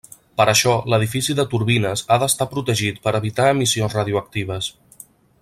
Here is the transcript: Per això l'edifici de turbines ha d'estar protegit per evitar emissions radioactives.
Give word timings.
Per 0.39 0.45
això 0.51 0.71
l'edifici 0.93 1.35
de 1.39 1.45
turbines 1.51 2.03
ha 2.07 2.17
d'estar 2.23 2.49
protegit 2.55 2.99
per 3.05 3.15
evitar 3.21 3.47
emissions 3.53 3.99
radioactives. 3.99 4.73